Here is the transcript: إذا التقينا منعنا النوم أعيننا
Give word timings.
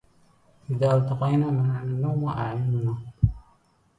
إذا 0.69 0.97
التقينا 0.97 1.51
منعنا 1.51 1.83
النوم 1.83 2.25
أعيننا 2.29 2.97